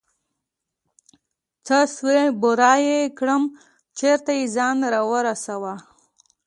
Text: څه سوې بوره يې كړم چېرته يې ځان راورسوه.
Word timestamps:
څه 1.65 1.77
سوې 1.95 2.21
بوره 2.41 2.73
يې 2.85 2.99
كړم 3.17 3.43
چېرته 3.97 4.31
يې 4.37 4.45
ځان 4.55 4.77
راورسوه. 4.93 5.73